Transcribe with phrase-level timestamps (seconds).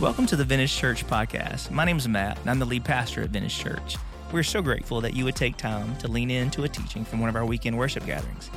[0.00, 1.72] Welcome to the Vintage Church podcast.
[1.72, 3.96] My name is Matt, and I'm the lead pastor at Vintage Church.
[4.30, 7.28] We're so grateful that you would take time to lean into a teaching from one
[7.28, 8.48] of our weekend worship gatherings.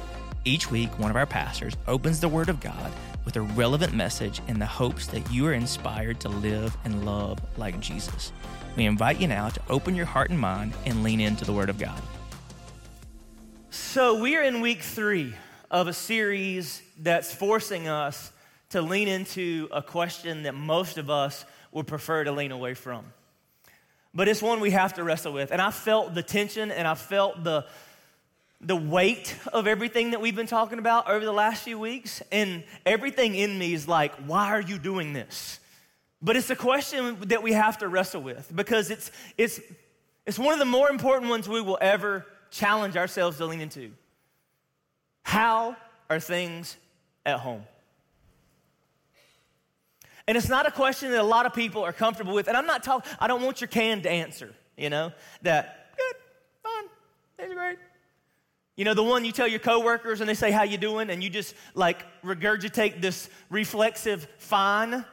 [0.45, 2.91] Each week, one of our pastors opens the Word of God
[3.25, 7.39] with a relevant message in the hopes that you are inspired to live and love
[7.57, 8.31] like Jesus.
[8.77, 11.71] We invite you now to open your heart and mind and lean into the Word
[11.71, 12.03] of God.
[13.71, 15.33] So, we are in week three
[15.71, 18.31] of a series that's forcing us
[18.71, 23.05] to lean into a question that most of us would prefer to lean away from.
[24.13, 25.51] But it's one we have to wrestle with.
[25.51, 27.65] And I felt the tension and I felt the,
[28.59, 32.21] the weight of everything that we've been talking about over the last few weeks.
[32.31, 35.59] And everything in me is like, why are you doing this?
[36.21, 39.59] But it's a question that we have to wrestle with because it's, it's,
[40.25, 43.91] it's one of the more important ones we will ever challenge ourselves to lean into.
[45.23, 45.75] How
[46.09, 46.77] are things
[47.25, 47.63] at home?
[50.31, 52.47] And it's not a question that a lot of people are comfortable with.
[52.47, 55.11] And I'm not talking, I don't want your canned answer, you know,
[55.41, 56.15] that good,
[56.63, 56.85] fine,
[57.35, 57.77] things are great.
[58.77, 61.09] You know, the one you tell your coworkers and they say, How you doing?
[61.09, 65.03] And you just like regurgitate this reflexive fine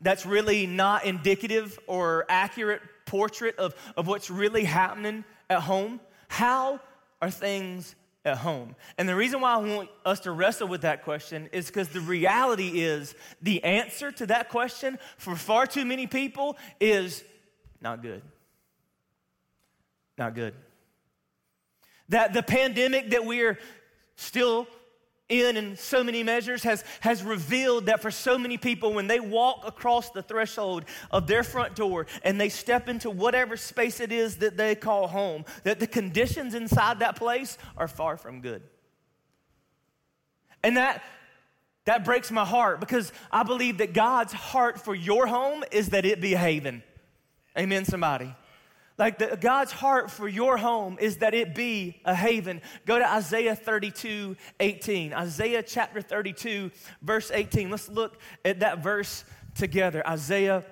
[0.00, 6.00] that's really not indicative or accurate portrait of, of what's really happening at home.
[6.28, 6.80] How
[7.20, 8.76] are things at home?
[8.98, 12.00] And the reason why I want us to wrestle with that question is because the
[12.00, 17.24] reality is the answer to that question for far too many people is
[17.80, 18.22] not good.
[20.18, 20.54] Not good.
[22.10, 23.58] That the pandemic that we're
[24.16, 24.66] still
[25.32, 29.18] in in so many measures has, has revealed that for so many people, when they
[29.18, 34.12] walk across the threshold of their front door and they step into whatever space it
[34.12, 38.62] is that they call home, that the conditions inside that place are far from good.
[40.62, 41.02] And that,
[41.86, 46.04] that breaks my heart because I believe that God's heart for your home is that
[46.04, 46.82] it be a haven.
[47.58, 48.34] Amen, somebody.
[48.98, 52.60] Like the, God's heart for your home is that it be a haven.
[52.86, 55.12] Go to Isaiah 32, 18.
[55.14, 57.70] Isaiah chapter 32, verse 18.
[57.70, 59.24] Let's look at that verse
[59.54, 60.06] together.
[60.06, 60.64] Isaiah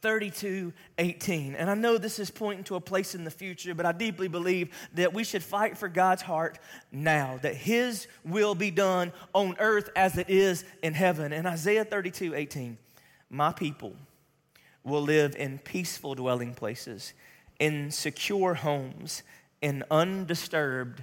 [0.00, 1.54] 32, 18.
[1.54, 4.28] And I know this is pointing to a place in the future, but I deeply
[4.28, 6.58] believe that we should fight for God's heart
[6.92, 11.32] now, that His will be done on earth as it is in heaven.
[11.32, 12.78] And Isaiah 32, 18.
[13.30, 13.94] My people
[14.84, 17.12] will live in peaceful dwelling places
[17.58, 19.22] in secure homes,
[19.60, 21.02] in undisturbed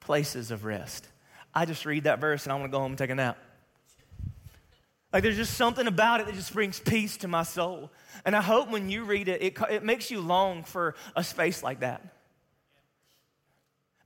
[0.00, 1.08] places of rest.
[1.54, 3.38] I just read that verse and I want to go home and take a nap.
[5.12, 7.90] Like there's just something about it that just brings peace to my soul.
[8.24, 11.62] And I hope when you read it, it, it makes you long for a space
[11.62, 12.02] like that.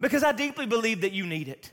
[0.00, 1.70] Because I deeply believe that you need it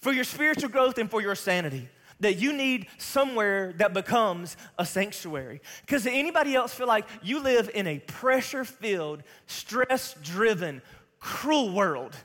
[0.00, 1.88] for your spiritual growth and for your sanity
[2.20, 5.60] that you need somewhere that becomes a sanctuary.
[5.82, 10.82] Because anybody else feel like you live in a pressure filled, stress driven,
[11.20, 12.16] cruel world?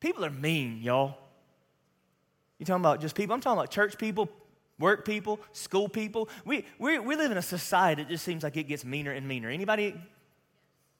[0.00, 1.16] People are mean, y'all.
[2.58, 3.34] You talking about just people?
[3.34, 4.28] I'm talking about church people,
[4.78, 6.28] work people, school people.
[6.44, 9.26] We, we, we live in a society that just seems like it gets meaner and
[9.26, 9.48] meaner.
[9.48, 9.94] Anybody?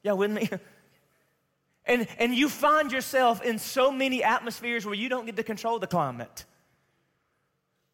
[0.02, 0.48] Y'all with me?
[1.88, 5.78] And, and you find yourself in so many atmospheres where you don't get to control
[5.78, 6.44] the climate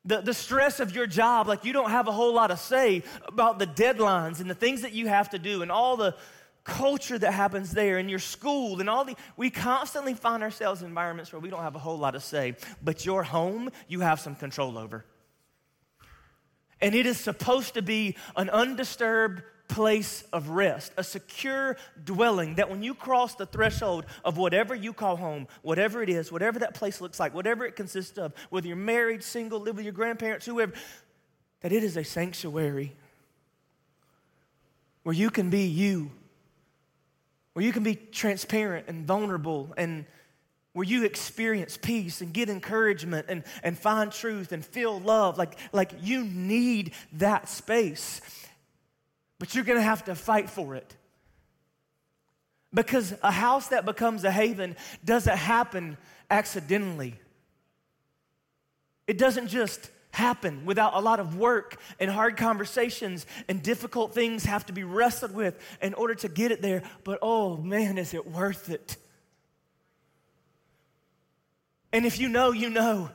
[0.04, 3.02] the, the stress of your job, like you don't have a whole lot of say
[3.26, 6.14] about the deadlines and the things that you have to do and all the
[6.64, 10.88] culture that happens there in your school and all the we constantly find ourselves in
[10.88, 14.18] environments where we don't have a whole lot of say but your home you have
[14.18, 15.04] some control over.
[16.80, 22.70] And it is supposed to be an undisturbed place of rest, a secure dwelling that
[22.70, 26.74] when you cross the threshold of whatever you call home, whatever it is, whatever that
[26.74, 30.46] place looks like, whatever it consists of, whether you're married, single, live with your grandparents,
[30.46, 30.72] whoever,
[31.60, 32.94] that it is a sanctuary
[35.02, 36.10] where you can be you,
[37.54, 40.04] where you can be transparent and vulnerable and
[40.72, 45.38] where you experience peace and get encouragement and, and find truth and feel love.
[45.38, 48.20] Like, like you need that space
[49.38, 50.96] but you're going to have to fight for it.
[52.72, 55.96] Because a house that becomes a haven doesn't happen
[56.30, 57.14] accidentally.
[59.06, 64.44] It doesn't just happen without a lot of work and hard conversations and difficult things
[64.44, 66.82] have to be wrestled with in order to get it there.
[67.02, 68.96] But oh man, is it worth it?
[71.92, 73.10] And if you know, you know.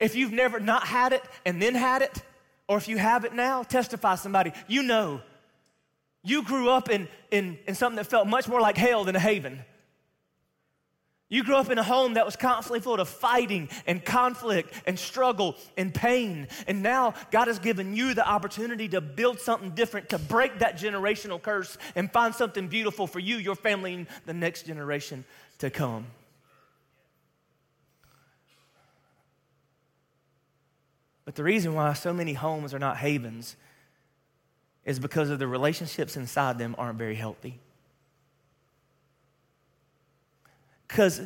[0.00, 2.22] If you've never not had it and then had it,
[2.68, 4.52] or if you have it now, testify somebody.
[4.66, 5.20] You know.
[6.24, 9.20] You grew up in, in, in something that felt much more like hell than a
[9.20, 9.64] haven.
[11.30, 14.98] You grew up in a home that was constantly full of fighting and conflict and
[14.98, 16.48] struggle and pain.
[16.66, 20.78] And now God has given you the opportunity to build something different, to break that
[20.78, 25.24] generational curse and find something beautiful for you, your family, and the next generation
[25.58, 26.06] to come.
[31.28, 33.54] But the reason why so many homes are not havens
[34.86, 37.60] is because of the relationships inside them aren't very healthy.
[40.86, 41.20] Because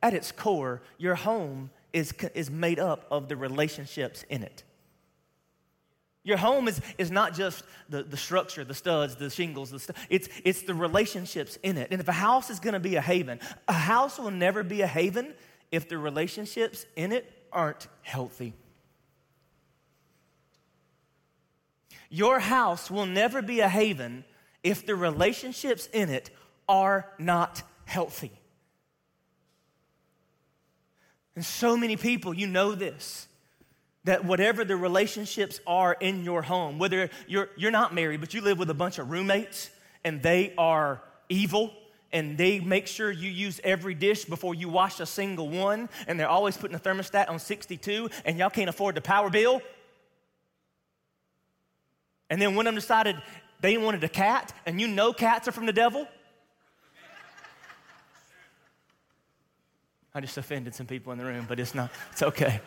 [0.00, 4.62] at its core, your home is, is made up of the relationships in it.
[6.22, 9.94] Your home is, is not just the, the structure, the studs, the shingles, the stu-
[10.08, 11.88] it's, it's the relationships in it.
[11.90, 14.86] And if a house is to be a haven, a house will never be a
[14.86, 15.34] haven
[15.72, 18.54] if the relationships in it aren't healthy.
[22.08, 24.24] Your house will never be a haven
[24.62, 26.30] if the relationships in it
[26.68, 28.32] are not healthy.
[31.34, 33.28] And so many people, you know this,
[34.04, 38.40] that whatever the relationships are in your home, whether you're, you're not married, but you
[38.40, 39.70] live with a bunch of roommates
[40.04, 41.72] and they are evil
[42.12, 46.18] and they make sure you use every dish before you wash a single one, and
[46.18, 49.60] they're always putting the thermostat on 62, and y'all can't afford the power bill.
[52.30, 53.16] And then one of them decided
[53.60, 56.06] they wanted a cat, and you know cats are from the devil.
[60.14, 62.60] I just offended some people in the room, but it's not, it's okay.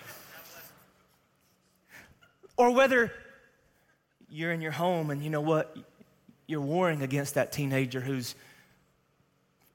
[2.56, 3.12] Or whether
[4.30, 5.75] you're in your home and you know what?
[6.48, 8.36] You're warring against that teenager who's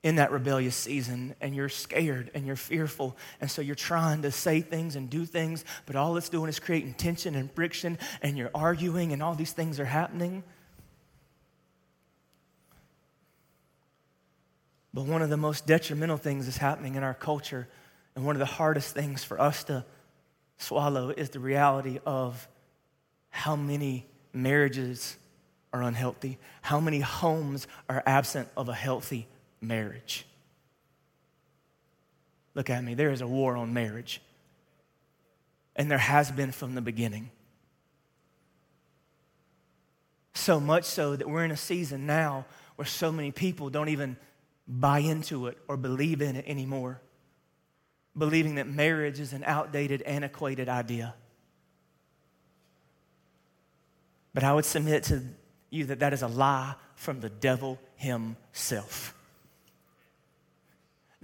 [0.03, 3.17] in that rebellious season and you're scared and you're fearful.
[3.41, 6.59] And so you're trying to say things and do things, but all it's doing is
[6.59, 10.45] creating tension and friction and you're arguing and all these things are happening.
[14.95, 17.69] But one of the most detrimental things that's happening in our culture,
[18.15, 19.85] and one of the hardest things for us to
[20.57, 22.49] swallow, is the reality of
[23.29, 25.17] how many marriages
[25.73, 29.27] are unhealthy, how many homes are absent of a healthy
[29.61, 30.27] marriage.
[32.55, 34.21] Look at me, there is a war on marriage.
[35.77, 37.31] And there has been from the beginning.
[40.35, 44.17] So much so that we're in a season now where so many people don't even
[44.67, 47.01] buy into it or believe in it anymore,
[48.17, 51.15] believing that marriage is an outdated, antiquated idea.
[54.33, 55.23] But I would submit to
[55.71, 59.16] you that that is a lie from the devil himself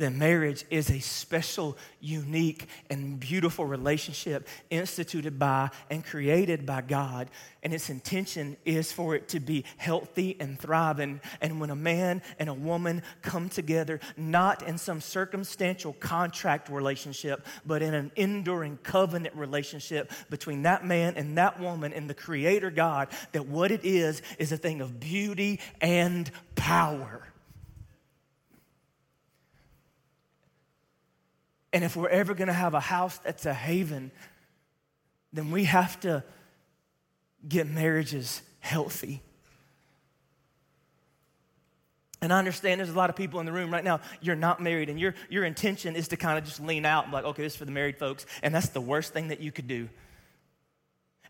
[0.02, 7.31] that marriage is a special, unique, and beautiful relationship instituted by and created by God.
[7.62, 11.20] And its intention is for it to be healthy and thriving.
[11.40, 17.46] And when a man and a woman come together, not in some circumstantial contract relationship,
[17.64, 22.72] but in an enduring covenant relationship between that man and that woman and the Creator
[22.72, 27.22] God, that what it is is a thing of beauty and power.
[31.72, 34.10] And if we're ever going to have a house that's a haven,
[35.32, 36.22] then we have to
[37.48, 39.22] get marriages healthy.
[42.20, 44.62] And I understand there's a lot of people in the room right now, you're not
[44.62, 47.24] married, and your, your intention is to kind of just lean out and be like,
[47.24, 48.26] okay, this is for the married folks.
[48.42, 49.88] And that's the worst thing that you could do.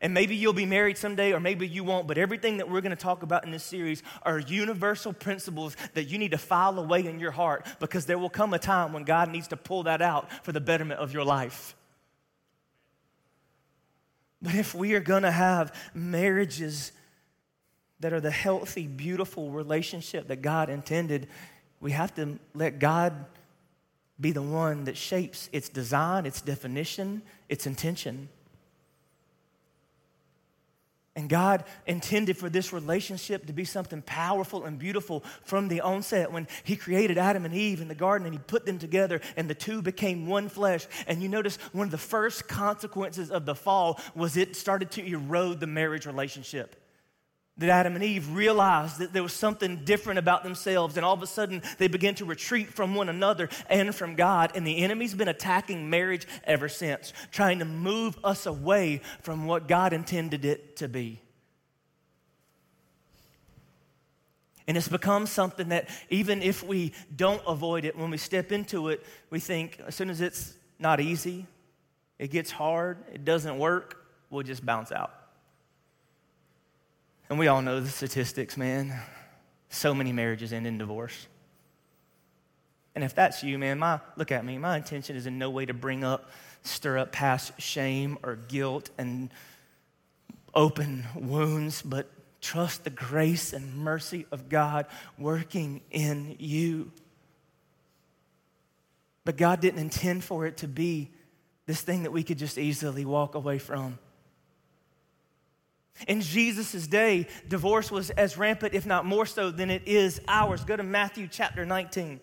[0.02, 2.90] And maybe you'll be married someday, or maybe you won't, but everything that we're going
[2.90, 7.06] to talk about in this series are universal principles that you need to file away
[7.06, 10.02] in your heart because there will come a time when God needs to pull that
[10.02, 11.76] out for the betterment of your life.
[14.42, 16.90] But if we are going to have marriages
[18.00, 21.28] that are the healthy, beautiful relationship that God intended,
[21.80, 23.24] we have to let God
[24.20, 28.28] be the one that shapes its design, its definition, its intention.
[31.14, 36.32] And God intended for this relationship to be something powerful and beautiful from the onset
[36.32, 39.48] when He created Adam and Eve in the garden and He put them together and
[39.48, 40.86] the two became one flesh.
[41.06, 45.04] And you notice one of the first consequences of the fall was it started to
[45.04, 46.81] erode the marriage relationship
[47.58, 51.22] that Adam and Eve realized that there was something different about themselves, and all of
[51.22, 54.52] a sudden they began to retreat from one another and from God.
[54.54, 59.68] And the enemy's been attacking marriage ever since, trying to move us away from what
[59.68, 61.20] God intended it to be.
[64.66, 68.88] And it's become something that even if we don't avoid it, when we step into
[68.88, 71.46] it, we think as soon as it's not easy,
[72.18, 75.21] it gets hard, it doesn't work, we'll just bounce out.
[77.32, 78.92] And we all know the statistics, man.
[79.70, 81.28] So many marriages end in divorce.
[82.94, 84.58] And if that's you, man, my look at me.
[84.58, 86.28] My intention is in no way to bring up,
[86.62, 89.30] stir up past shame or guilt and
[90.52, 92.10] open wounds, but
[92.42, 94.84] trust the grace and mercy of God
[95.16, 96.92] working in you.
[99.24, 101.08] But God didn't intend for it to be
[101.64, 103.98] this thing that we could just easily walk away from.
[106.08, 110.64] In Jesus' day, divorce was as rampant, if not more so, than it is ours.
[110.64, 112.20] Go to Matthew chapter 19.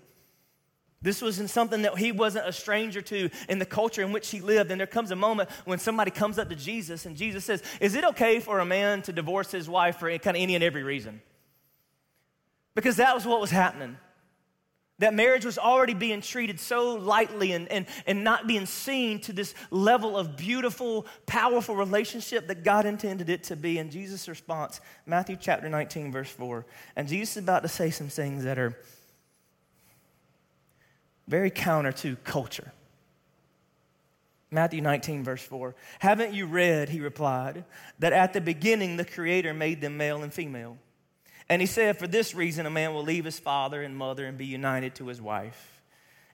[1.01, 4.41] This wasn't something that he wasn't a stranger to in the culture in which he
[4.41, 4.69] lived.
[4.69, 7.95] And there comes a moment when somebody comes up to Jesus and Jesus says, Is
[7.95, 10.83] it okay for a man to divorce his wife for kind of any and every
[10.83, 11.21] reason?
[12.75, 13.97] Because that was what was happening.
[14.99, 19.33] That marriage was already being treated so lightly and, and, and not being seen to
[19.33, 23.77] this level of beautiful, powerful relationship that God intended it to be.
[23.77, 26.65] And Jesus' response, Matthew chapter 19, verse 4.
[26.97, 28.77] And Jesus is about to say some things that are
[31.27, 32.73] very counter to culture.
[34.51, 35.75] Matthew 19, verse 4.
[35.99, 37.63] Haven't you read, he replied,
[37.99, 40.77] that at the beginning the Creator made them male and female?
[41.49, 44.37] And he said, For this reason, a man will leave his father and mother and
[44.37, 45.81] be united to his wife,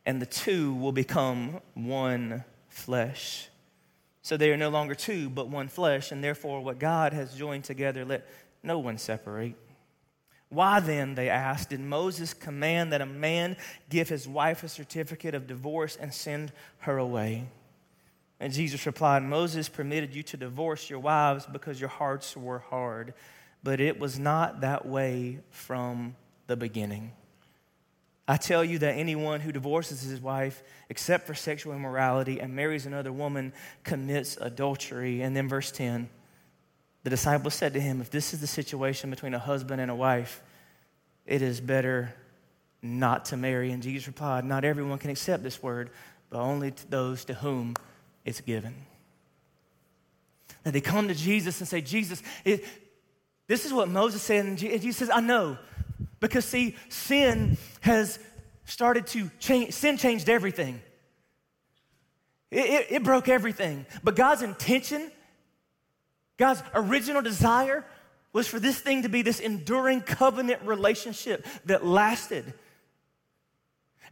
[0.06, 3.48] and the two will become one flesh.
[4.22, 7.64] So they are no longer two, but one flesh, and therefore what God has joined
[7.64, 8.28] together, let
[8.62, 9.56] no one separate.
[10.50, 13.58] Why then, they asked, did Moses command that a man
[13.90, 17.48] give his wife a certificate of divorce and send her away?
[18.40, 23.14] And Jesus replied, Moses permitted you to divorce your wives because your hearts were hard,
[23.66, 27.12] but it was not that way from the beginning.
[28.28, 32.86] I tell you that anyone who divorces his wife, except for sexual immorality, and marries
[32.86, 33.54] another woman
[33.84, 35.22] commits adultery.
[35.22, 36.10] And then, verse 10
[37.02, 39.96] the disciples said to him, If this is the situation between a husband and a
[39.96, 40.42] wife,
[41.26, 42.14] it is better
[42.82, 43.72] not to marry.
[43.72, 45.90] And Jesus replied, Not everyone can accept this word,
[46.30, 47.76] but only to those to whom
[48.26, 48.76] it's given.
[50.64, 52.66] That they come to Jesus and say, Jesus, it,
[53.48, 54.46] this is what Moses said.
[54.46, 55.58] And Jesus says, I know.
[56.20, 58.20] Because, see, sin has
[58.66, 60.82] started to change, sin changed everything.
[62.52, 63.86] It, it, it broke everything.
[64.04, 65.12] But God's intention
[66.38, 67.86] God's original desire
[68.34, 72.54] was for this thing to be this enduring covenant relationship that lasted.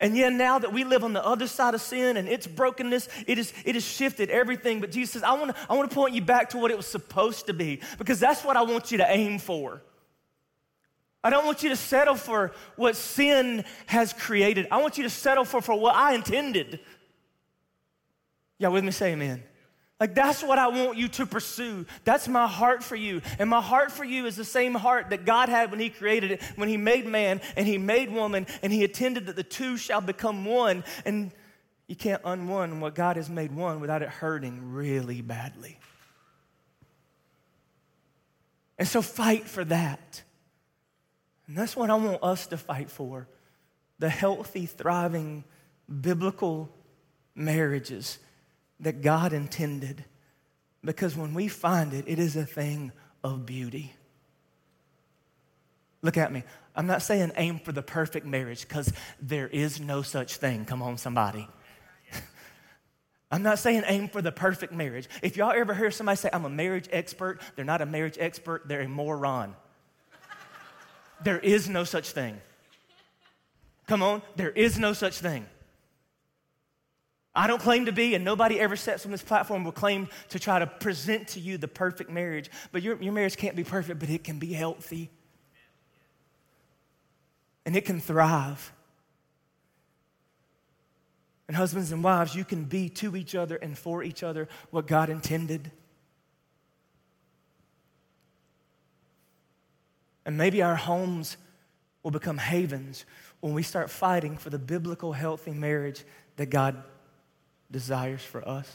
[0.04, 3.08] And yet, now that we live on the other side of sin and its brokenness,
[3.26, 4.82] it, is, it has shifted everything.
[4.82, 6.88] But Jesus says, I want to I wanna point you back to what it was
[6.88, 9.82] supposed to be because that's what I want you to aim for.
[11.24, 14.68] I don't want you to settle for what sin has created.
[14.72, 16.82] I want you to settle for, for what I intended.
[18.58, 18.92] Y'all with me?
[18.92, 19.42] Say amen.
[20.04, 21.86] Like, that's what I want you to pursue.
[22.04, 23.22] That's my heart for you.
[23.40, 26.32] And my heart for you is the same heart that God had when He created
[26.32, 29.78] it, when He made man and He made woman, and He intended that the two
[29.78, 30.84] shall become one.
[31.06, 31.32] And
[31.88, 35.80] you can't unone what God has made one without it hurting really badly.
[38.78, 40.22] And so, fight for that.
[41.48, 43.30] And that's what I want us to fight for
[44.00, 45.46] the healthy, thriving,
[46.02, 46.70] biblical
[47.36, 48.18] marriages
[48.84, 50.06] that God intended.
[50.84, 52.92] Because when we find it, it is a thing
[53.24, 53.94] of beauty.
[56.02, 56.44] Look at me.
[56.76, 60.66] I'm not saying aim for the perfect marriage because there is no such thing.
[60.66, 61.48] Come on, somebody.
[63.32, 65.08] I'm not saying aim for the perfect marriage.
[65.22, 68.68] If y'all ever hear somebody say, I'm a marriage expert, they're not a marriage expert,
[68.68, 69.56] they're a moron.
[71.24, 72.42] there is no such thing.
[73.88, 75.46] Come on, there is no such thing.
[77.36, 80.40] I don't claim to be, and nobody ever sets on this platform will claim to
[80.40, 82.50] try to present to you the perfect marriage.
[82.72, 85.10] But your, your marriage can't be perfect, but it can be healthy.
[87.66, 88.72] And it can thrive.
[91.48, 94.86] And husbands and wives, you can be to each other and for each other what
[94.86, 95.72] God intended.
[100.26, 101.38] And maybe our homes
[102.04, 103.06] will become havens
[103.40, 106.04] when we start fighting for the biblical, healthy marriage
[106.38, 106.84] that God
[107.74, 108.72] desires for us.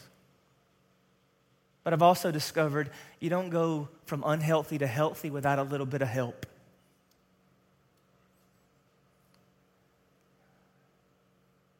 [1.84, 6.02] But I've also discovered you don't go from unhealthy to healthy without a little bit
[6.02, 6.44] of help.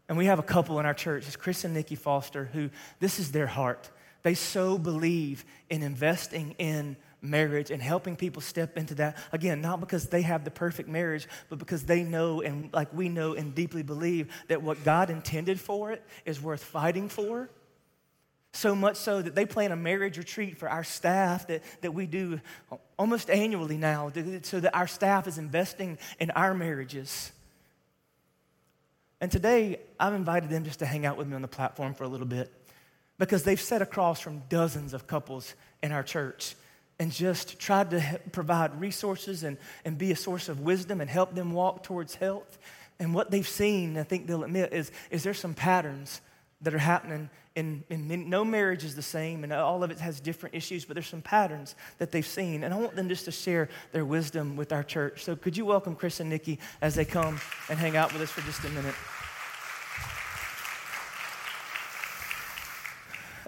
[0.08, 2.70] And we have a couple in our church, it's Chris and Nikki Foster, who
[3.00, 3.90] this is their heart.
[4.22, 9.16] They so believe in investing in marriage and helping people step into that.
[9.32, 13.08] Again, not because they have the perfect marriage, but because they know and like we
[13.08, 17.50] know and deeply believe that what God intended for it is worth fighting for.
[18.52, 22.06] So much so that they plan a marriage retreat for our staff that, that we
[22.06, 22.40] do
[22.98, 24.10] almost annually now,
[24.42, 27.30] so that our staff is investing in our marriages.
[29.20, 32.04] And today, I've invited them just to hang out with me on the platform for
[32.04, 32.52] a little bit
[33.18, 36.54] because they've sat across from dozens of couples in our church
[36.98, 41.34] and just tried to provide resources and, and be a source of wisdom and help
[41.34, 42.58] them walk towards health.
[42.98, 46.20] And what they've seen, I think they'll admit, is, is there some patterns
[46.62, 50.20] that are happening in, in no marriage is the same and all of it has
[50.20, 52.62] different issues, but there's some patterns that they've seen.
[52.62, 55.24] And I want them just to share their wisdom with our church.
[55.24, 58.30] So could you welcome Chris and Nikki as they come and hang out with us
[58.30, 58.94] for just a minute?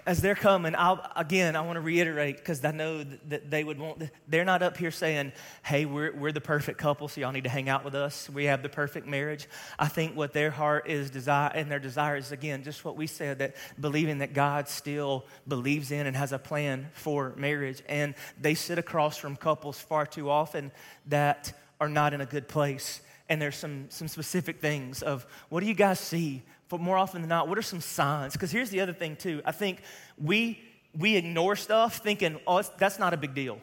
[0.05, 3.79] As they're coming, I'll, again, I want to reiterate because I know that they would
[3.79, 5.31] want, they're not up here saying,
[5.63, 8.29] hey, we're, we're the perfect couple, so y'all need to hang out with us.
[8.29, 9.47] We have the perfect marriage.
[9.77, 13.07] I think what their heart is desire, and their desire is, again, just what we
[13.07, 17.81] said, that believing that God still believes in and has a plan for marriage.
[17.87, 20.71] And they sit across from couples far too often
[21.07, 25.61] that are not in a good place and there's some, some specific things of what
[25.61, 28.33] do you guys see but more often than not, what are some signs?
[28.33, 29.41] Because here's the other thing, too.
[29.45, 29.81] I think
[30.17, 30.59] we,
[30.97, 33.59] we ignore stuff thinking, oh, that's not a big deal.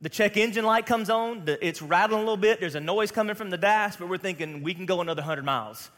[0.00, 3.10] The check engine light comes on, the, it's rattling a little bit, there's a noise
[3.10, 5.90] coming from the dash, but we're thinking we can go another 100 miles.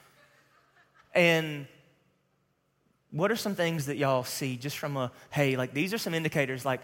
[1.15, 1.67] And
[3.11, 6.15] what are some things that y'all see just from a, hey, like these are some
[6.15, 6.83] indicators like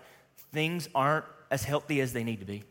[0.53, 2.65] things aren't as healthy as they need to be?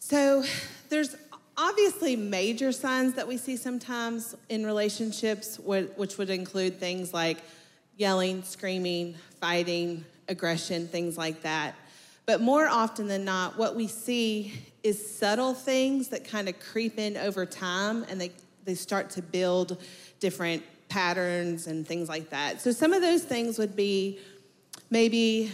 [0.00, 0.44] So
[0.90, 1.16] there's
[1.56, 7.38] obviously major signs that we see sometimes in relationships, which would include things like
[7.96, 11.74] yelling, screaming, fighting, aggression, things like that.
[12.26, 16.98] But more often than not, what we see is subtle things that kind of creep
[16.98, 18.32] in over time and they,
[18.64, 19.80] they start to build
[20.20, 22.60] different patterns and things like that.
[22.60, 24.18] So some of those things would be
[24.90, 25.52] maybe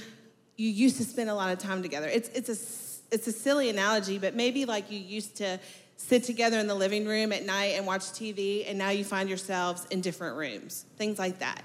[0.57, 2.09] you used to spend a lot of time together.
[2.09, 5.59] It's, it's, a, it's a silly analogy, but maybe like you used to
[6.01, 9.29] sit together in the living room at night and watch TV, and now you find
[9.29, 11.63] yourselves in different rooms, things like that.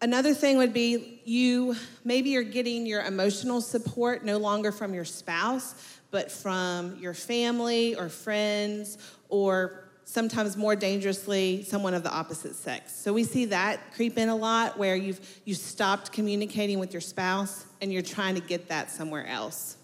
[0.00, 5.04] Another thing would be you maybe you're getting your emotional support no longer from your
[5.04, 5.74] spouse,
[6.10, 8.96] but from your family or friends,
[9.28, 12.96] or sometimes more dangerously, someone of the opposite sex.
[12.96, 17.02] So we see that creep in a lot where you've you stopped communicating with your
[17.02, 19.76] spouse and you're trying to get that somewhere else.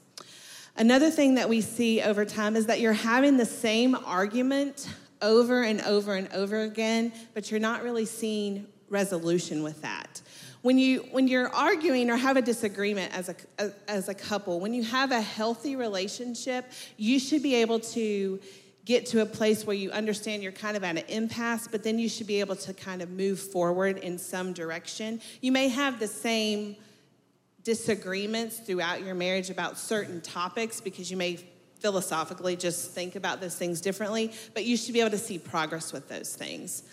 [0.78, 4.88] Another thing that we see over time is that you're having the same argument
[5.22, 10.20] over and over and over again, but you're not really seeing resolution with that.
[10.60, 14.74] When, you, when you're arguing or have a disagreement as a, as a couple, when
[14.74, 18.38] you have a healthy relationship, you should be able to
[18.84, 21.98] get to a place where you understand you're kind of at an impasse, but then
[21.98, 25.20] you should be able to kind of move forward in some direction.
[25.40, 26.76] You may have the same
[27.66, 31.37] disagreements throughout your marriage about certain topics because you may
[31.81, 35.92] philosophically just think about those things differently, but you should be able to see progress
[35.92, 36.85] with those things.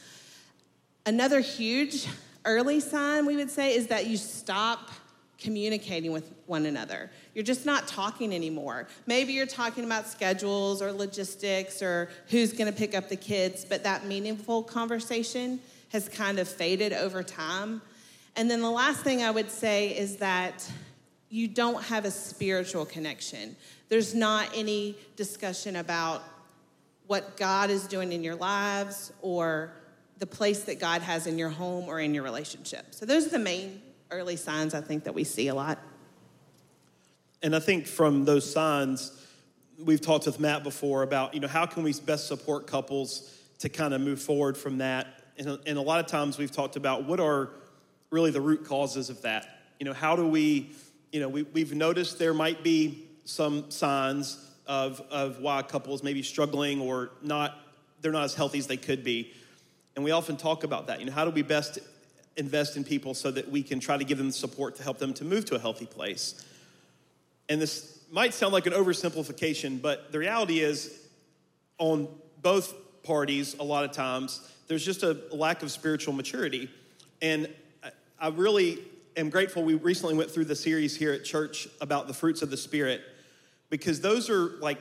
[1.05, 2.07] Another huge
[2.43, 4.89] early sign we would say is that you stop
[5.37, 7.11] communicating with one another.
[7.35, 8.87] You're just not talking anymore.
[9.05, 13.63] Maybe you're talking about schedules or logistics or who's going to pick up the kids,
[13.63, 15.59] but that meaningful conversation
[15.89, 17.83] has kind of faded over time.
[18.35, 20.69] And then the last thing I would say is that
[21.29, 23.55] you don't have a spiritual connection.
[23.89, 26.23] There's not any discussion about
[27.07, 29.73] what God is doing in your lives or
[30.19, 32.87] the place that God has in your home or in your relationship.
[32.91, 35.79] So those are the main early signs I think that we see a lot.
[37.41, 39.11] And I think from those signs,
[39.77, 43.69] we've talked with Matt before about, you know, how can we best support couples to
[43.69, 45.07] kind of move forward from that?
[45.37, 47.49] And, and a lot of times we've talked about what are
[48.13, 49.59] really the root causes of that.
[49.79, 50.71] You know, how do we,
[51.11, 55.95] you know, we, we've noticed there might be some signs of, of why a couple
[55.95, 57.57] is maybe struggling or not,
[58.01, 59.33] they're not as healthy as they could be.
[59.95, 60.99] And we often talk about that.
[60.99, 61.79] You know, how do we best
[62.37, 64.99] invest in people so that we can try to give them the support to help
[64.99, 66.45] them to move to a healthy place?
[67.49, 70.99] And this might sound like an oversimplification, but the reality is,
[71.79, 72.07] on
[72.41, 72.73] both
[73.03, 76.69] parties, a lot of times, there's just a lack of spiritual maturity.
[77.21, 77.49] And
[78.23, 78.79] I really
[79.17, 82.49] am grateful we recently went through the series here at church about the fruits of
[82.49, 83.01] the Spirit
[83.69, 84.77] because those are like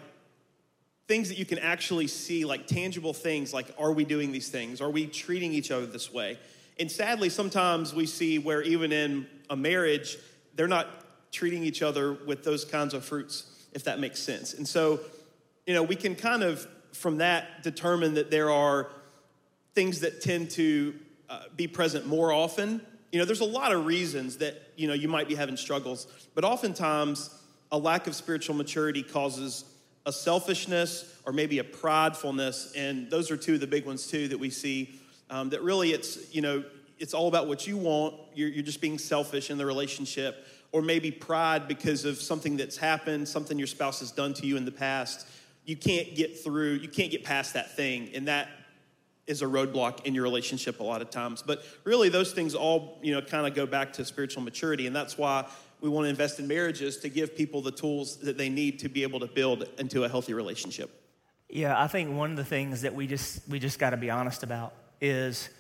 [1.09, 4.81] things that you can actually see, like tangible things, like are we doing these things?
[4.81, 6.39] Are we treating each other this way?
[6.79, 10.19] And sadly, sometimes we see where even in a marriage,
[10.55, 10.87] they're not
[11.33, 14.55] treating each other with those kinds of fruits, if that makes sense.
[14.55, 15.01] And so,
[15.67, 18.93] you know, we can kind of, from that, determine that there are
[19.75, 20.95] things that tend to
[21.29, 22.81] uh, be present more often
[23.13, 26.07] you know, there's a lot of reasons that, you know, you might be having struggles,
[26.35, 27.31] but oftentimes
[27.71, 29.65] a lack of spiritual maturity causes
[30.07, 32.73] a selfishness or maybe a pridefulness.
[32.77, 34.99] And those are two of the big ones, too, that we see.
[35.31, 36.65] Um, that really it's, you know,
[36.99, 38.15] it's all about what you want.
[38.35, 40.47] You're, you're just being selfish in the relationship.
[40.73, 44.57] Or maybe pride because of something that's happened, something your spouse has done to you
[44.57, 45.27] in the past.
[45.67, 48.09] You can't get through, you can't get past that thing.
[48.15, 48.49] And that
[49.27, 51.43] is a roadblock in your relationship a lot of times.
[51.43, 54.87] But really, those things all, you know, kind of go back to spiritual maturity.
[54.87, 55.47] And that's why
[55.81, 58.89] we want to invest in marriages to give people the tools that they need to
[58.89, 60.91] be able to build into a healthy relationship.
[61.49, 64.11] Yeah, I think one of the things that we just we just got to be
[64.11, 65.51] honest about is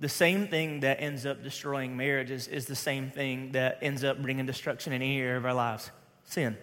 [0.00, 4.20] the same thing that ends up destroying marriages is the same thing that ends up
[4.20, 5.90] bringing destruction in any area of our lives
[6.24, 6.56] sin.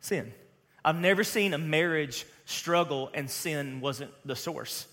[0.00, 0.32] Sin.
[0.84, 4.86] I've never seen a marriage struggle and sin wasn't the source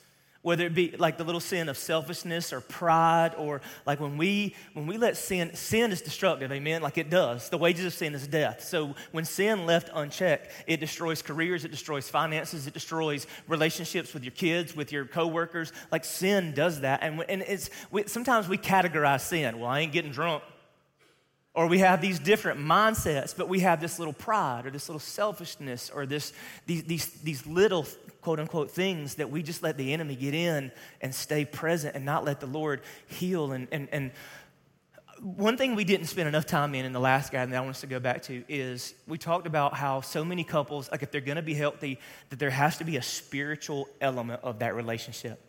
[0.45, 4.55] whether it be like the little sin of selfishness or pride or like when we
[4.73, 6.83] when we let sin sin is destructive amen?
[6.83, 7.49] Like it does.
[7.49, 8.63] The wages of sin is death.
[8.63, 14.23] So when sin left unchecked it destroys careers it destroys finances it destroys relationships with
[14.23, 15.73] your kids with your coworkers.
[15.91, 16.99] Like sin does that.
[17.01, 19.59] And, and it's we, sometimes we categorize sin.
[19.59, 20.43] Well i ain't getting drunk
[21.55, 24.99] or we have these different mindsets, but we have this little pride or this little
[24.99, 26.33] selfishness or this,
[26.65, 27.87] these, these, these little
[28.21, 32.03] quote unquote things that we just let the enemy get in and stay present and
[32.03, 33.53] not let the Lord heal.
[33.53, 34.11] And, and, and
[35.21, 37.71] one thing we didn't spend enough time in in the last guide that I want
[37.71, 41.11] us to go back to is we talked about how so many couples, like if
[41.11, 41.99] they're to be healthy,
[42.31, 45.39] that there has to be a spiritual element of that relationship.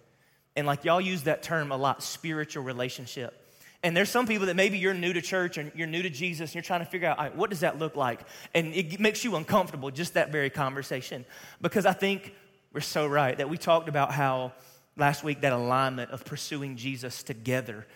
[0.55, 3.46] And like y'all use that term a lot, spiritual relationship.
[3.87, 6.51] And there's some people that maybe you're new to church and you're new to Jesus
[6.51, 8.19] and you're trying to figure out what does that look like?
[8.53, 11.25] And it makes you uncomfortable, just that very conversation.
[11.61, 12.35] Because I think
[12.73, 14.51] we're so right that we talked about how
[14.97, 17.87] last week that alignment of pursuing Jesus together.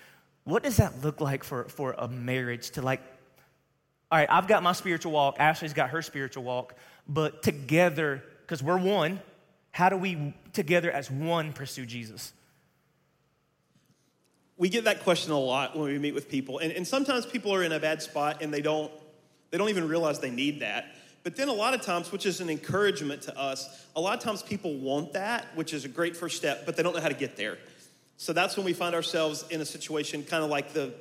[0.45, 3.03] What does that look like for, for a marriage to like,
[4.13, 6.77] all right, I've got my spiritual walk, Ashley's got her spiritual walk,
[7.09, 9.19] but together, because we're one,
[9.73, 12.33] how do we together as one pursue Jesus?
[14.61, 16.59] We get that question a lot when we meet with people.
[16.59, 18.93] And, and sometimes people are in a bad spot and they don't,
[19.51, 20.95] they don't even realize they need that.
[21.23, 24.23] But then a lot of times, which is an encouragement to us, a lot of
[24.23, 27.09] times people want that, which is a great first step, but they don't know how
[27.09, 27.57] to get there.
[28.19, 30.93] So that's when we find ourselves in a situation kind of like the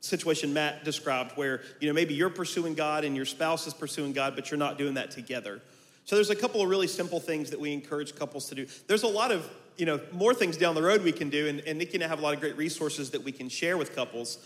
[0.00, 4.12] situation Matt described, where you know maybe you're pursuing God and your spouse is pursuing
[4.12, 5.60] God, but you're not doing that together.
[6.04, 8.66] So there's a couple of really simple things that we encourage couples to do.
[8.86, 11.60] There's a lot of you know, more things down the road we can do, and,
[11.60, 13.94] and Nikki and I have a lot of great resources that we can share with
[13.94, 14.38] couples.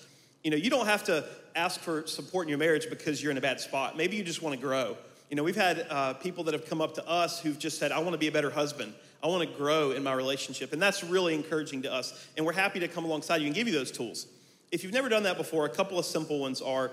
[0.43, 3.39] You know, you don't have to ask for support in your marriage because you're in
[3.39, 3.97] a bad spot.
[3.97, 4.97] Maybe you just want to grow.
[5.29, 7.93] You know, we've had uh, people that have come up to us who've just said,
[7.93, 8.95] I want to be a better husband.
[9.23, 10.73] I want to grow in my relationship.
[10.73, 12.29] And that's really encouraging to us.
[12.37, 14.27] And we're happy to come alongside you and give you those tools.
[14.73, 16.91] If you've never done that before, a couple of simple ones are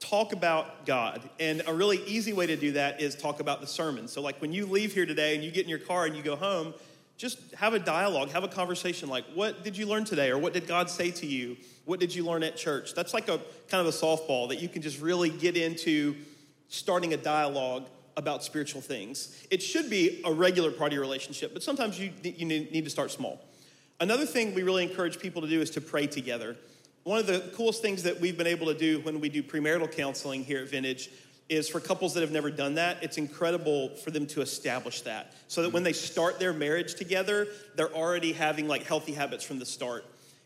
[0.00, 1.22] talk about God.
[1.38, 4.08] And a really easy way to do that is talk about the sermon.
[4.08, 6.22] So, like when you leave here today and you get in your car and you
[6.22, 6.74] go home,
[7.22, 10.30] just have a dialogue, have a conversation like, what did you learn today?
[10.30, 11.56] Or what did God say to you?
[11.84, 12.94] What did you learn at church?
[12.94, 16.16] That's like a kind of a softball that you can just really get into
[16.66, 19.46] starting a dialogue about spiritual things.
[19.52, 22.90] It should be a regular part of your relationship, but sometimes you, you need to
[22.90, 23.40] start small.
[24.00, 26.56] Another thing we really encourage people to do is to pray together.
[27.04, 29.92] One of the coolest things that we've been able to do when we do premarital
[29.96, 31.08] counseling here at Vintage
[31.48, 35.34] is for couples that have never done that, it's incredible for them to establish that.
[35.48, 39.58] So that when they start their marriage together, they're already having like healthy habits from
[39.58, 40.04] the start.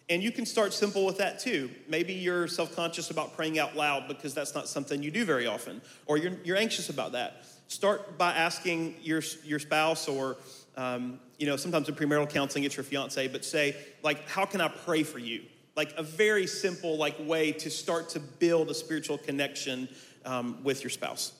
[0.08, 1.70] And you can start simple with that too.
[1.88, 5.46] Maybe you're self conscious about praying out loud because that's not something you do very
[5.46, 7.44] often, or you're, you're anxious about that.
[7.68, 10.36] Start by asking your, your spouse, or
[10.76, 14.60] um, you know, sometimes in premarital counseling, it's your fiance, but say, like, how can
[14.60, 15.42] I pray for you?
[15.74, 19.88] Like a very simple like way to start to build a spiritual connection
[20.26, 21.32] um, with your spouse.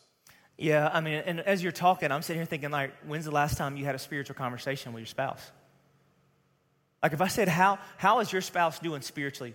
[0.56, 3.58] Yeah, I mean, and as you're talking, I'm sitting here thinking, like, when's the last
[3.58, 5.50] time you had a spiritual conversation with your spouse?
[7.02, 9.54] Like, if I said, how, how is your spouse doing spiritually?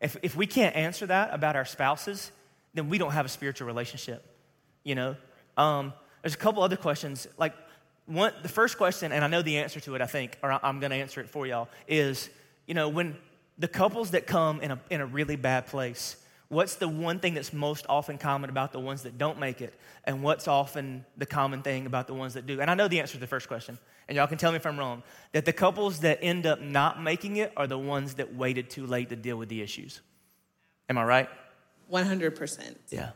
[0.00, 2.32] If, if we can't answer that about our spouses,
[2.74, 4.24] then we don't have a spiritual relationship,
[4.82, 5.14] you know?
[5.56, 5.92] Um,
[6.22, 7.28] there's a couple other questions.
[7.38, 7.54] Like,
[8.06, 10.80] one, the first question, and I know the answer to it, I think, or I'm
[10.80, 12.28] going to answer it for y'all, is,
[12.66, 13.16] you know, when
[13.58, 16.16] the couples that come in a, in a really bad place,
[16.50, 19.72] What's the one thing that's most often common about the ones that don't make it?
[20.02, 22.60] And what's often the common thing about the ones that do?
[22.60, 24.66] And I know the answer to the first question, and y'all can tell me if
[24.66, 25.04] I'm wrong.
[25.30, 28.84] That the couples that end up not making it are the ones that waited too
[28.84, 30.00] late to deal with the issues.
[30.88, 31.28] Am I right?
[31.92, 32.74] 100%.
[32.88, 33.10] Yeah.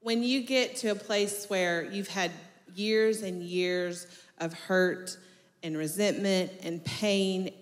[0.00, 2.32] When you get to a place where you've had
[2.74, 5.16] years and years of hurt
[5.62, 7.52] and resentment and pain,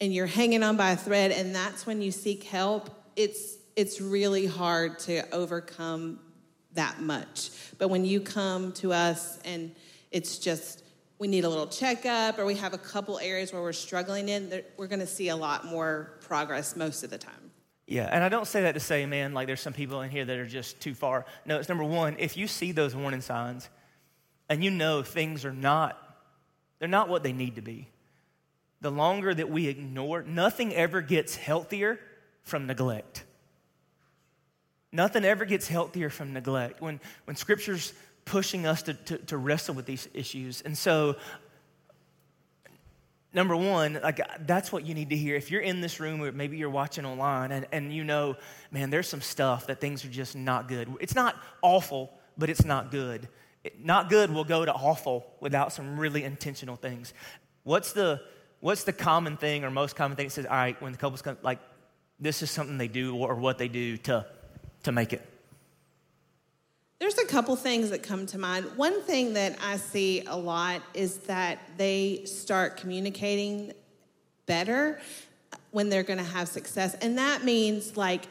[0.00, 4.00] and you're hanging on by a thread, and that's when you seek help, it's it's
[4.00, 6.20] really hard to overcome
[6.74, 7.50] that much.
[7.78, 9.74] But when you come to us and
[10.10, 10.82] it's just
[11.18, 14.62] we need a little checkup or we have a couple areas where we're struggling in,
[14.76, 17.34] we're going to see a lot more progress most of the time.
[17.86, 20.24] Yeah, and I don't say that to say, man, like there's some people in here
[20.24, 21.26] that are just too far.
[21.44, 23.68] No, it's number one, if you see those warning signs
[24.48, 26.00] and you know things are not,
[26.78, 27.88] they're not what they need to be,
[28.80, 31.98] the longer that we ignore, nothing ever gets healthier
[32.42, 33.24] from neglect.
[34.94, 36.80] Nothing ever gets healthier from neglect.
[36.80, 37.92] When, when scripture's
[38.24, 40.60] pushing us to, to, to wrestle with these issues.
[40.60, 41.16] And so
[43.32, 45.34] number one, like that's what you need to hear.
[45.34, 48.36] If you're in this room or maybe you're watching online and, and you know,
[48.70, 50.88] man, there's some stuff that things are just not good.
[51.00, 53.26] It's not awful, but it's not good.
[53.64, 57.12] It, not good will go to awful without some really intentional things.
[57.64, 58.20] What's the
[58.60, 61.20] what's the common thing or most common thing that says, all right, when the couples
[61.20, 61.58] come, like
[62.20, 64.24] this is something they do or what they do to
[64.84, 65.26] to make it?
[67.00, 68.64] There's a couple things that come to mind.
[68.76, 73.72] One thing that I see a lot is that they start communicating
[74.46, 75.00] better
[75.70, 76.94] when they're going to have success.
[76.94, 78.26] And that means like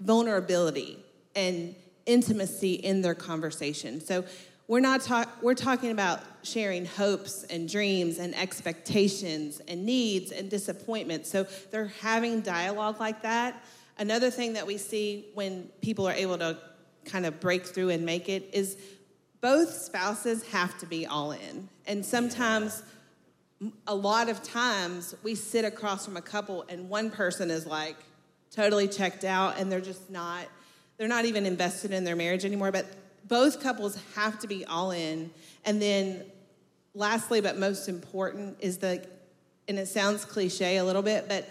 [0.00, 0.98] vulnerability
[1.34, 1.74] and
[2.06, 4.00] intimacy in their conversation.
[4.00, 4.24] So
[4.68, 10.48] we're not talk- we're talking about sharing hopes and dreams and expectations and needs and
[10.48, 11.28] disappointments.
[11.28, 13.60] So they're having dialogue like that.
[14.00, 16.56] Another thing that we see when people are able to
[17.04, 18.78] kind of break through and make it is
[19.42, 21.68] both spouses have to be all in.
[21.86, 22.82] And sometimes,
[23.86, 27.96] a lot of times, we sit across from a couple and one person is like
[28.50, 30.46] totally checked out and they're just not,
[30.96, 32.72] they're not even invested in their marriage anymore.
[32.72, 32.86] But
[33.28, 35.30] both couples have to be all in.
[35.66, 36.24] And then,
[36.94, 39.06] lastly, but most important, is the,
[39.68, 41.46] and it sounds cliche a little bit, but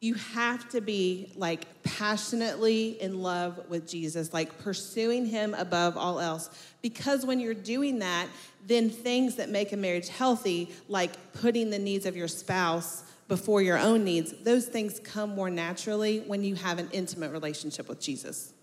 [0.00, 6.18] you have to be like passionately in love with Jesus, like pursuing him above all
[6.18, 6.48] else.
[6.80, 8.26] Because when you're doing that,
[8.66, 13.60] then things that make a marriage healthy, like putting the needs of your spouse before
[13.62, 18.00] your own needs, those things come more naturally when you have an intimate relationship with
[18.00, 18.54] Jesus.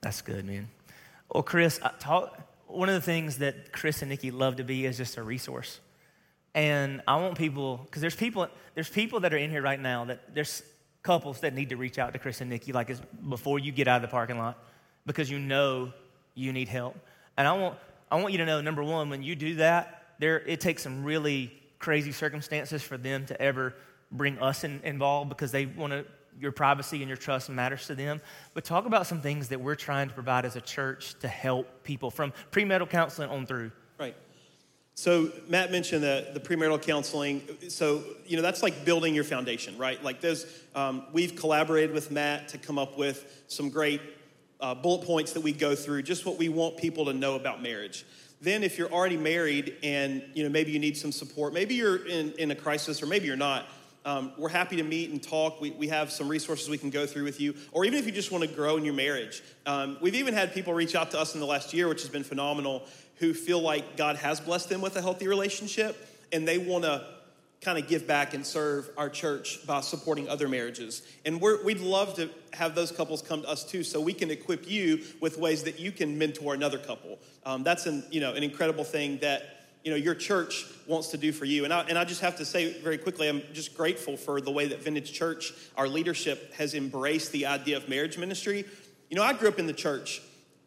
[0.00, 0.68] That's good, man.
[1.32, 4.96] Well, Chris, talk, one of the things that Chris and Nikki love to be is
[4.96, 5.80] just a resource.
[6.54, 10.04] And I want people, because there's people, there's people that are in here right now
[10.06, 10.62] that there's
[11.02, 12.90] couples that need to reach out to Chris and Nikki like
[13.28, 14.58] before you get out of the parking lot
[15.06, 15.92] because you know
[16.34, 16.96] you need help.
[17.36, 17.78] And I want,
[18.10, 21.04] I want you to know, number one, when you do that, there, it takes some
[21.04, 23.74] really crazy circumstances for them to ever
[24.10, 26.04] bring us in, involved because they want to,
[26.40, 28.20] your privacy and your trust matters to them.
[28.54, 31.84] But talk about some things that we're trying to provide as a church to help
[31.84, 33.72] people from premarital counseling on through.
[33.98, 34.14] Right.
[34.98, 37.42] So Matt mentioned the, the premarital counseling.
[37.68, 40.02] So, you know, that's like building your foundation, right?
[40.02, 44.00] Like there's, um, we've collaborated with Matt to come up with some great
[44.60, 47.62] uh, bullet points that we go through, just what we want people to know about
[47.62, 48.04] marriage.
[48.40, 52.04] Then if you're already married and, you know, maybe you need some support, maybe you're
[52.04, 53.66] in, in a crisis or maybe you're not,
[54.04, 55.60] um, we're happy to meet and talk.
[55.60, 57.54] We, we have some resources we can go through with you.
[57.70, 59.42] Or even if you just want to grow in your marriage.
[59.64, 62.10] Um, we've even had people reach out to us in the last year, which has
[62.10, 62.84] been phenomenal,
[63.18, 65.96] who feel like God has blessed them with a healthy relationship
[66.32, 67.04] and they want to
[67.60, 71.02] kind of give back and serve our church by supporting other marriages.
[71.24, 74.30] And we would love to have those couples come to us too, so we can
[74.30, 77.18] equip you with ways that you can mentor another couple.
[77.44, 81.16] Um, that's an you know an incredible thing that you know your church wants to
[81.16, 81.64] do for you.
[81.64, 84.52] And I, and I just have to say very quickly, I'm just grateful for the
[84.52, 88.64] way that Vintage Church, our leadership, has embraced the idea of marriage ministry.
[89.10, 90.22] You know, I grew up in the church.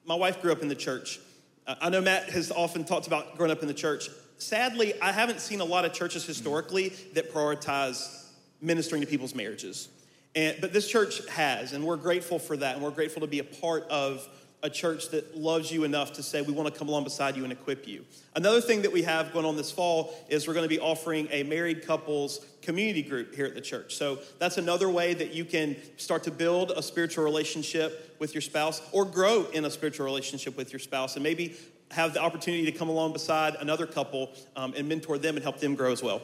[0.06, 1.20] My wife grew up in the church.
[1.68, 4.10] I know Matt has often talked about growing up in the church.
[4.38, 8.26] Sadly, I haven't seen a lot of churches historically that prioritize
[8.62, 9.90] ministering to people's marriages.
[10.36, 13.40] And, but this church has, and we're grateful for that, and we're grateful to be
[13.40, 14.28] a part of
[14.64, 17.44] a church that loves you enough to say we want to come along beside you
[17.44, 18.06] and equip you.
[18.36, 21.28] Another thing that we have going on this fall is we're going to be offering
[21.32, 23.96] a married couples community group here at the church.
[23.96, 28.42] So that's another way that you can start to build a spiritual relationship with your
[28.42, 31.56] spouse or grow in a spiritual relationship with your spouse and maybe
[31.92, 35.60] have the opportunity to come along beside another couple um, and mentor them and help
[35.60, 36.22] them grow as well.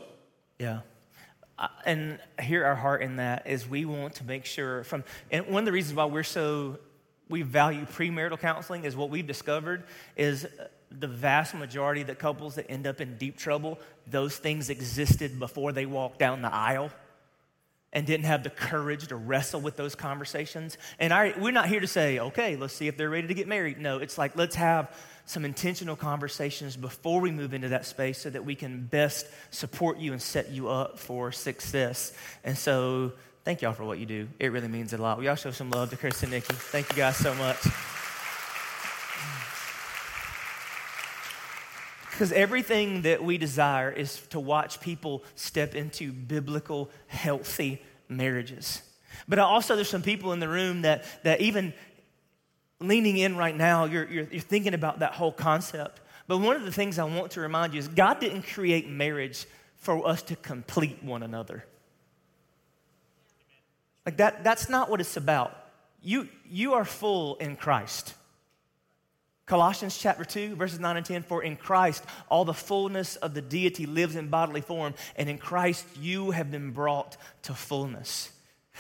[0.60, 0.82] Yeah.
[1.60, 5.48] Uh, and here our heart in that is we want to make sure from and
[5.48, 6.78] one of the reasons why we're so
[7.30, 9.84] we value premarital counseling is what we've discovered
[10.16, 10.46] is
[10.92, 15.40] the vast majority of the couples that end up in deep trouble, those things existed
[15.40, 16.92] before they walked down the aisle
[17.94, 20.78] and didn't have the courage to wrestle with those conversations.
[21.00, 23.48] And I, we're not here to say, okay, let's see if they're ready to get
[23.48, 23.80] married.
[23.80, 24.96] No, it's like, let's have
[25.26, 29.98] some intentional conversations before we move into that space so that we can best support
[29.98, 32.14] you and set you up for success.
[32.44, 34.28] And so, thank y'all for what you do.
[34.40, 35.18] It really means a lot.
[35.18, 36.54] We all show some love to Chris and Nikki.
[36.54, 37.58] Thank you guys so much.
[42.18, 48.82] Because everything that we desire is to watch people step into biblical, healthy marriages.
[49.28, 51.76] But also, there's some people in the room that, that even
[52.80, 56.02] leaning in right now, you're, you're, you're thinking about that whole concept.
[56.26, 59.46] But one of the things I want to remind you is God didn't create marriage
[59.76, 61.66] for us to complete one another.
[64.08, 65.56] Like that, that's not what it's about.
[66.02, 68.16] You, you are full in Christ.
[69.48, 73.42] Colossians chapter 2, verses 9 and 10 For in Christ all the fullness of the
[73.42, 78.30] deity lives in bodily form, and in Christ you have been brought to fullness.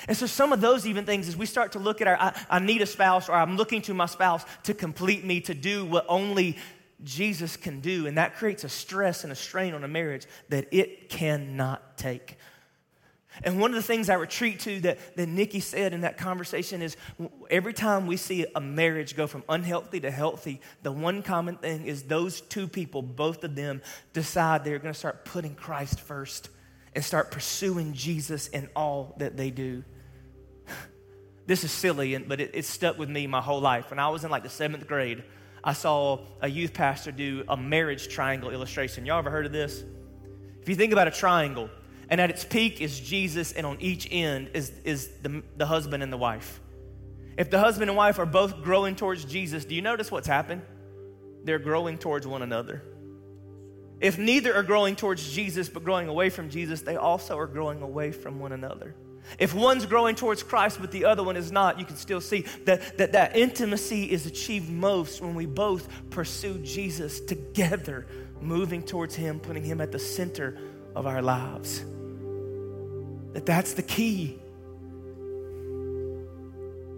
[0.07, 2.45] And so, some of those even things, as we start to look at our, I,
[2.49, 5.85] I need a spouse, or I'm looking to my spouse to complete me, to do
[5.85, 6.57] what only
[7.03, 10.67] Jesus can do, and that creates a stress and a strain on a marriage that
[10.71, 12.36] it cannot take.
[13.43, 16.81] And one of the things I retreat to that, that Nikki said in that conversation
[16.81, 16.97] is
[17.49, 21.85] every time we see a marriage go from unhealthy to healthy, the one common thing
[21.85, 23.81] is those two people, both of them,
[24.13, 26.49] decide they're going to start putting Christ first
[26.95, 29.83] and start pursuing Jesus in all that they do.
[31.45, 33.89] This is silly, but it, it stuck with me my whole life.
[33.89, 35.23] When I was in like the seventh grade,
[35.63, 39.05] I saw a youth pastor do a marriage triangle illustration.
[39.05, 39.81] Y'all ever heard of this?
[40.61, 41.69] If you think about a triangle,
[42.09, 46.03] and at its peak is Jesus, and on each end is, is the, the husband
[46.03, 46.59] and the wife.
[47.37, 50.61] If the husband and wife are both growing towards Jesus, do you notice what's happened?
[51.43, 52.81] They're growing towards one another.
[53.99, 57.81] If neither are growing towards Jesus but growing away from Jesus, they also are growing
[57.81, 58.95] away from one another.
[59.39, 62.41] If one's growing towards Christ but the other one is not, you can still see
[62.65, 68.07] that that, that intimacy is achieved most when we both pursue Jesus together,
[68.39, 70.57] moving towards Him, putting Him at the center
[70.95, 71.83] of our lives.
[73.33, 74.39] That that's the key.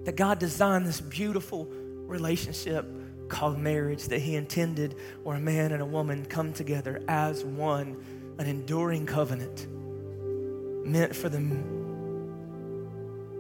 [0.06, 1.68] That God designed this beautiful
[2.08, 2.86] relationship
[3.28, 8.04] called marriage that he intended where a man and a woman come together as one,
[8.39, 9.68] an enduring covenant
[10.86, 11.39] meant for the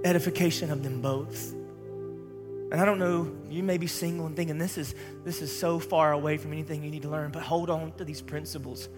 [0.07, 1.53] edification of them both.
[2.71, 5.79] And I don't know, you may be single and thinking this is this is so
[5.79, 8.89] far away from anything you need to learn, but hold on to these principles.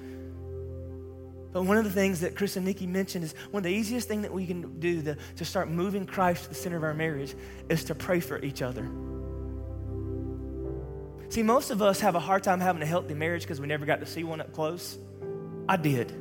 [1.51, 4.07] But one of the things that Chris and Nikki mentioned is one of the easiest
[4.07, 6.93] things that we can do to, to start moving Christ to the center of our
[6.93, 7.35] marriage
[7.69, 8.89] is to pray for each other.
[11.29, 13.85] See, most of us have a hard time having a healthy marriage because we never
[13.85, 14.97] got to see one up close.
[15.67, 16.11] I did.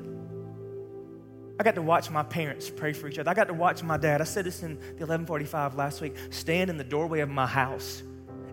[1.59, 3.29] I got to watch my parents pray for each other.
[3.29, 4.21] I got to watch my dad.
[4.21, 8.03] I said this in the 1145 last week, stand in the doorway of my house.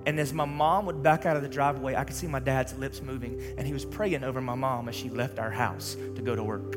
[0.07, 2.73] And as my mom would back out of the driveway, I could see my dad's
[2.75, 6.21] lips moving, and he was praying over my mom as she left our house to
[6.21, 6.75] go to work.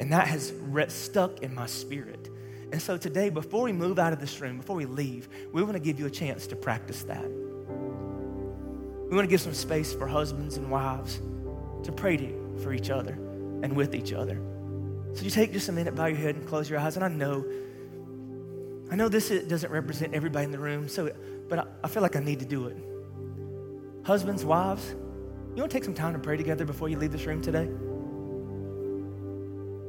[0.00, 2.28] And that has re- stuck in my spirit.
[2.72, 5.76] And so today, before we move out of this room, before we leave, we want
[5.76, 7.24] to give you a chance to practice that.
[7.24, 11.22] We want to give some space for husbands and wives
[11.84, 13.12] to pray to for each other
[13.62, 14.38] and with each other.
[15.14, 16.96] So you take just a minute, bow your head, and close your eyes.
[16.96, 17.46] And I know,
[18.90, 21.10] I know this doesn't represent everybody in the room, so
[21.48, 22.76] but I, I feel like I need to do it.
[24.04, 24.94] Husbands, wives,
[25.54, 27.68] you want to take some time to pray together before you leave this room today?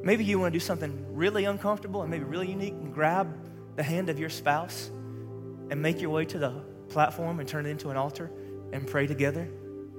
[0.04, 3.36] Maybe you want to do something really uncomfortable and maybe really unique and grab
[3.76, 4.92] the hand of your spouse
[5.72, 8.32] and make your way to the platform and turn it into an altar
[8.72, 9.50] and pray together?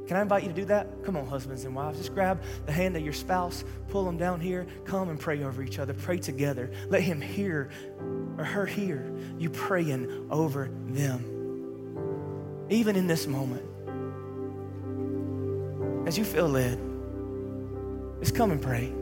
[0.07, 1.05] Can I invite you to do that?
[1.05, 1.99] Come on, husbands and wives.
[1.99, 5.63] Just grab the hand of your spouse, pull them down here, come and pray over
[5.63, 5.95] each other.
[5.95, 6.71] Pray together.
[6.89, 7.71] Let him hear
[8.39, 11.36] or her hear you praying over them.
[12.69, 13.65] Even in this moment,
[16.07, 16.79] as you feel led,
[18.21, 18.93] just come and pray.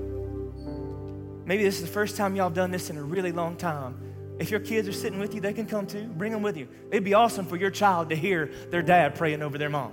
[1.46, 3.96] Maybe this is the first time y'all have done this in a really long time.
[4.38, 6.04] If your kids are sitting with you, they can come too.
[6.04, 6.68] Bring them with you.
[6.90, 9.92] It'd be awesome for your child to hear their dad praying over their mom.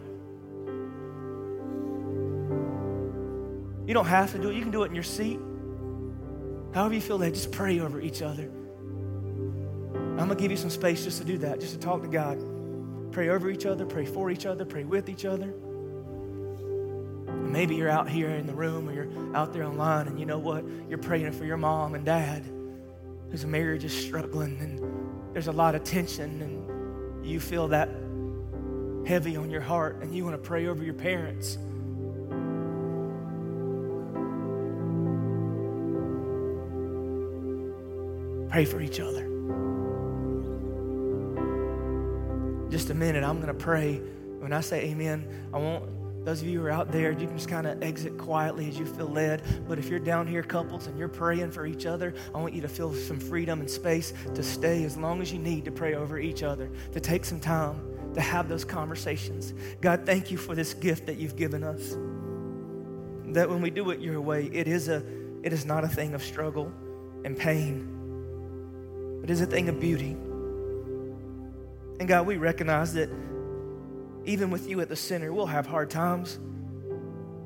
[3.87, 5.39] You don't have to do it, you can do it in your seat.
[6.73, 8.49] However, you feel that, just pray over each other.
[9.93, 12.07] I'm going to give you some space just to do that, just to talk to
[12.07, 12.39] God.
[13.11, 15.53] Pray over each other, pray for each other, pray with each other.
[17.27, 20.39] Maybe you're out here in the room or you're out there online and you know
[20.39, 20.63] what?
[20.87, 22.45] You're praying for your mom and dad
[23.29, 27.89] whose marriage is struggling and there's a lot of tension and you feel that
[29.05, 31.57] heavy on your heart and you want to pray over your parents.
[38.49, 39.30] Pray for each other.
[42.71, 43.97] Just a minute, I'm going to pray.
[44.39, 47.35] When I say amen, I want those of you who are out there, you can
[47.35, 49.41] just kind of exit quietly as you feel led.
[49.67, 52.61] But if you're down here, couples, and you're praying for each other, I want you
[52.61, 55.95] to feel some freedom and space to stay as long as you need to pray
[55.95, 57.81] over each other, to take some time
[58.13, 59.53] to have those conversations.
[59.81, 61.95] God, thank you for this gift that you've given us.
[63.33, 65.03] that when we do it your way, it is, a,
[65.43, 66.71] it is not a thing of struggle
[67.25, 70.15] and pain, but it is a thing of beauty.
[72.01, 73.11] And God, we recognize that
[74.25, 76.39] even with you at the center, we'll have hard times.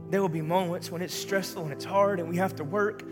[0.10, 3.04] There will be moments when it's stressful and it's hard and we have to work.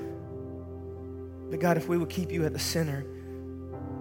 [1.50, 3.06] But God, if we would keep you at the center,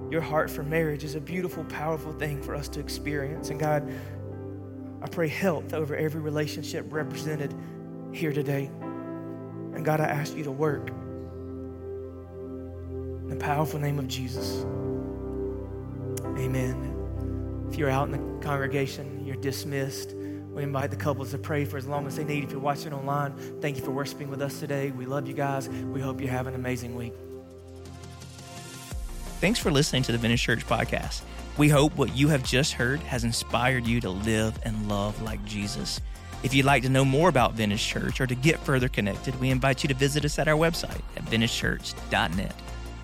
[0.08, 3.50] your heart for marriage is a beautiful, powerful thing for us to experience.
[3.50, 3.92] And God,
[5.02, 7.52] I pray health over every relationship represented
[8.12, 8.66] here today.
[9.74, 10.90] And God, I ask you to work
[13.20, 14.64] in the powerful name of Jesus.
[16.38, 16.91] Amen.
[17.72, 20.12] If you're out in the congregation, you're dismissed.
[20.52, 22.44] We invite the couples to pray for as long as they need.
[22.44, 24.90] If you're watching online, thank you for worshiping with us today.
[24.90, 25.70] We love you guys.
[25.70, 27.14] We hope you have an amazing week.
[29.40, 31.22] Thanks for listening to the Vintage Church podcast.
[31.56, 35.42] We hope what you have just heard has inspired you to live and love like
[35.46, 35.98] Jesus.
[36.42, 39.48] If you'd like to know more about Vintage Church or to get further connected, we
[39.48, 42.54] invite you to visit us at our website at vintagechurch.net.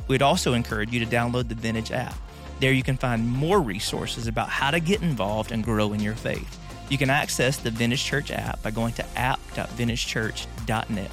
[0.08, 2.14] We'd also encourage you to download the Vintage app.
[2.60, 6.14] There you can find more resources about how to get involved and grow in your
[6.14, 6.58] faith.
[6.88, 11.10] You can access the Vintage Church app by going to app.vintagechurch.net.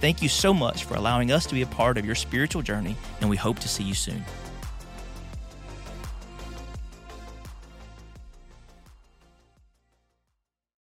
[0.00, 2.96] Thank you so much for allowing us to be a part of your spiritual journey,
[3.20, 4.24] and we hope to see you soon.